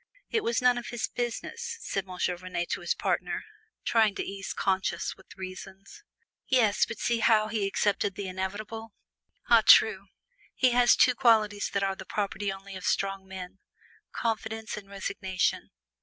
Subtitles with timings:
[0.31, 2.17] "It was none of his business!" said M.
[2.17, 3.43] Vernet to his partner,
[3.85, 6.01] trying to ease conscience with reasons.
[6.47, 8.95] "Yes; but see how he accepted the inevitable!"
[9.47, 9.61] "Ah!
[9.63, 10.07] true,
[10.55, 13.59] he has two qualities that are the property only of strong men:
[14.11, 15.69] confidence and resignation.